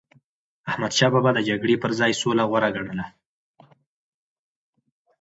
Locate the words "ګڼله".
2.75-3.05